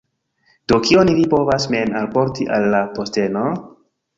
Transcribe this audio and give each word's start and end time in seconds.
Do 0.71 0.79
kion 0.87 1.11
vi 1.19 1.27
povas 1.35 1.69
mem 1.75 1.93
alporti 2.01 2.51
al 2.59 2.67
la 2.77 2.81
posteno? 2.99 3.49